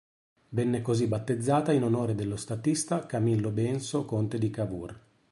[0.49, 4.99] Venne così battezzata in onore dello statista Camillo Benso Conte di Cavour.